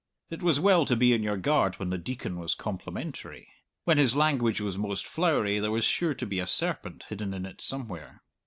It 0.31 0.41
was 0.41 0.59
well 0.59 0.83
to 0.85 0.95
be 0.95 1.13
on 1.13 1.21
your 1.21 1.37
guard 1.37 1.75
when 1.75 1.91
the 1.91 1.97
Deacon 1.99 2.39
was 2.39 2.55
complimentary. 2.55 3.49
When 3.83 3.99
his 3.99 4.15
language 4.15 4.59
was 4.59 4.75
most 4.75 5.05
flowery 5.05 5.59
there 5.59 5.69
was 5.69 5.85
sure 5.85 6.15
to 6.15 6.25
be 6.25 6.39
a 6.39 6.47
serpent 6.47 7.03
hidden 7.09 7.35
in 7.35 7.45
it 7.45 7.61
somewhere. 7.61 8.23